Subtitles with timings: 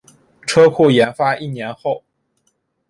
[0.47, 2.03] 车库研发一年后